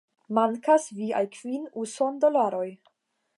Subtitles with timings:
[0.37, 2.67] Mankas viaj kvin usondolaroj